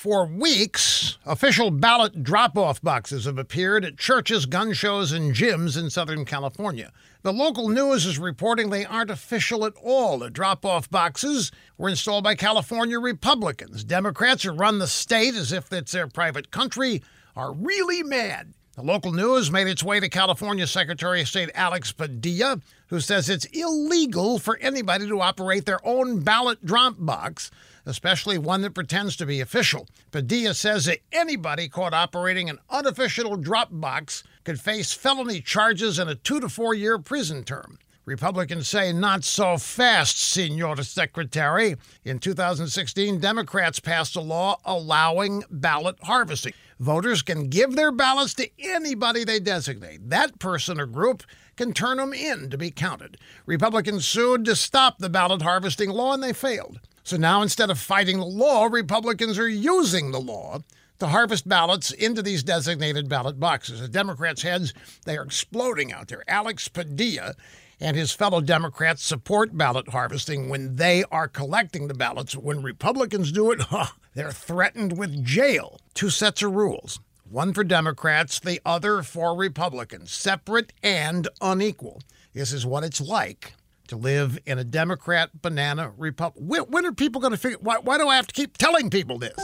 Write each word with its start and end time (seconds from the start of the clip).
For 0.00 0.24
weeks, 0.24 1.18
official 1.26 1.70
ballot 1.70 2.22
drop 2.22 2.56
off 2.56 2.80
boxes 2.80 3.26
have 3.26 3.36
appeared 3.36 3.84
at 3.84 3.98
churches, 3.98 4.46
gun 4.46 4.72
shows, 4.72 5.12
and 5.12 5.34
gyms 5.34 5.78
in 5.78 5.90
Southern 5.90 6.24
California. 6.24 6.90
The 7.20 7.34
local 7.34 7.68
news 7.68 8.06
is 8.06 8.18
reporting 8.18 8.70
they 8.70 8.86
aren't 8.86 9.10
official 9.10 9.66
at 9.66 9.74
all. 9.84 10.20
The 10.20 10.30
drop 10.30 10.64
off 10.64 10.88
boxes 10.88 11.52
were 11.76 11.90
installed 11.90 12.24
by 12.24 12.34
California 12.34 12.98
Republicans. 12.98 13.84
Democrats 13.84 14.44
who 14.44 14.52
run 14.52 14.78
the 14.78 14.86
state 14.86 15.34
as 15.34 15.52
if 15.52 15.70
it's 15.70 15.92
their 15.92 16.08
private 16.08 16.50
country 16.50 17.02
are 17.36 17.52
really 17.52 18.02
mad. 18.02 18.54
The 18.76 18.82
local 18.82 19.12
news 19.12 19.50
made 19.50 19.66
its 19.66 19.82
way 19.82 20.00
to 20.00 20.08
California 20.08 20.66
Secretary 20.66 21.20
of 21.20 21.28
State 21.28 21.50
Alex 21.54 21.92
Padilla, 21.92 22.60
who 22.88 23.00
says 23.00 23.28
it's 23.28 23.44
illegal 23.46 24.38
for 24.38 24.56
anybody 24.58 25.06
to 25.08 25.20
operate 25.20 25.66
their 25.66 25.84
own 25.86 26.20
ballot 26.20 26.64
drop 26.64 26.94
box 26.98 27.50
especially 27.86 28.38
one 28.38 28.62
that 28.62 28.74
pretends 28.74 29.16
to 29.16 29.26
be 29.26 29.40
official. 29.40 29.88
Padilla 30.10 30.54
says 30.54 30.84
that 30.86 31.00
anybody 31.12 31.68
caught 31.68 31.94
operating 31.94 32.50
an 32.50 32.58
unofficial 32.68 33.36
drop 33.36 33.68
box 33.70 34.22
could 34.44 34.60
face 34.60 34.92
felony 34.92 35.40
charges 35.40 35.98
and 35.98 36.10
a 36.10 36.14
two 36.14 36.40
to 36.40 36.48
four 36.48 36.74
year 36.74 36.98
prison 36.98 37.44
term. 37.44 37.78
Republicans 38.06 38.66
say 38.66 38.92
not 38.92 39.22
so 39.24 39.56
fast, 39.56 40.18
Senor 40.18 40.82
Secretary. 40.82 41.76
In 42.04 42.18
2016, 42.18 43.20
Democrats 43.20 43.78
passed 43.78 44.16
a 44.16 44.20
law 44.20 44.58
allowing 44.64 45.44
ballot 45.50 45.96
harvesting. 46.02 46.54
Voters 46.80 47.20
can 47.20 47.50
give 47.50 47.76
their 47.76 47.92
ballots 47.92 48.32
to 48.32 48.48
anybody 48.58 49.22
they 49.22 49.38
designate. 49.38 50.08
That 50.08 50.38
person 50.38 50.80
or 50.80 50.86
group 50.86 51.22
can 51.54 51.74
turn 51.74 51.98
them 51.98 52.14
in 52.14 52.48
to 52.48 52.56
be 52.56 52.70
counted. 52.70 53.18
Republicans 53.44 54.08
sued 54.08 54.46
to 54.46 54.56
stop 54.56 54.96
the 54.96 55.10
ballot 55.10 55.42
harvesting 55.42 55.90
law 55.90 56.14
and 56.14 56.22
they 56.22 56.32
failed. 56.32 56.80
So 57.04 57.18
now 57.18 57.42
instead 57.42 57.68
of 57.68 57.78
fighting 57.78 58.18
the 58.18 58.24
law, 58.24 58.64
Republicans 58.64 59.38
are 59.38 59.46
using 59.46 60.10
the 60.10 60.20
law 60.20 60.60
to 61.00 61.08
harvest 61.08 61.48
ballots 61.48 61.90
into 61.90 62.22
these 62.22 62.42
designated 62.42 63.08
ballot 63.08 63.40
boxes. 63.40 63.80
The 63.80 63.88
Democrats' 63.88 64.42
heads, 64.42 64.72
they 65.04 65.16
are 65.16 65.24
exploding 65.24 65.92
out 65.92 66.08
there. 66.08 66.22
Alex 66.28 66.68
Padilla 66.68 67.34
and 67.80 67.96
his 67.96 68.12
fellow 68.12 68.40
Democrats 68.40 69.02
support 69.02 69.56
ballot 69.56 69.88
harvesting 69.88 70.48
when 70.48 70.76
they 70.76 71.02
are 71.10 71.28
collecting 71.28 71.88
the 71.88 71.94
ballots. 71.94 72.36
When 72.36 72.62
Republicans 72.62 73.32
do 73.32 73.50
it, 73.50 73.60
huh, 73.62 73.86
they're 74.14 74.32
threatened 74.32 74.98
with 74.98 75.24
jail. 75.24 75.80
Two 75.94 76.10
sets 76.10 76.42
of 76.42 76.52
rules 76.52 77.00
one 77.24 77.54
for 77.54 77.62
Democrats, 77.62 78.40
the 78.40 78.60
other 78.66 79.02
for 79.02 79.36
Republicans, 79.36 80.10
separate 80.10 80.72
and 80.82 81.28
unequal. 81.40 82.02
This 82.32 82.52
is 82.52 82.66
what 82.66 82.82
it's 82.82 83.00
like 83.00 83.54
to 83.86 83.96
live 83.96 84.38
in 84.46 84.58
a 84.58 84.64
Democrat 84.64 85.30
banana 85.40 85.92
republic. 85.96 86.44
When, 86.68 86.84
are 86.84 86.92
people 86.92 87.20
going 87.20 87.32
to 87.32 87.36
figure? 87.36 87.58
Why, 87.60 87.78
why 87.78 87.98
do 87.98 88.08
I 88.08 88.16
have 88.16 88.26
to 88.26 88.34
keep 88.34 88.56
telling 88.58 88.90
people 88.90 89.18
this? 89.18 89.38